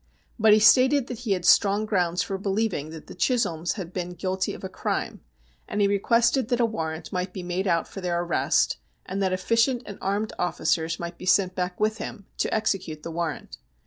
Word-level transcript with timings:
But 0.39 0.51
he 0.53 0.57
stated 0.59 1.05
that 1.09 1.19
he 1.19 1.33
had 1.33 1.45
strong 1.45 1.85
grounds 1.85 2.23
for 2.23 2.39
believing 2.39 2.89
that 2.89 3.05
the 3.05 3.13
Chisholms 3.13 3.73
had 3.73 3.93
been 3.93 4.13
guilty 4.15 4.51
of 4.55 4.63
a 4.63 4.67
crime, 4.67 5.21
and 5.67 5.79
he 5.79 5.87
requested 5.87 6.47
that 6.49 6.59
a 6.59 6.65
warrant 6.65 7.11
might 7.13 7.31
be 7.33 7.43
made 7.43 7.67
out 7.67 7.87
for 7.87 8.01
their 8.01 8.19
arrest, 8.23 8.77
and 9.05 9.21
that 9.21 9.31
efficient 9.31 9.83
and 9.85 9.99
armed 10.01 10.33
officers 10.39 10.99
might 10.99 11.19
be 11.19 11.27
sent 11.27 11.53
back 11.53 11.79
with 11.79 11.99
him 11.99 12.25
to 12.39 12.51
execute 12.51 13.03
the 13.03 13.11
warrant. 13.11 13.59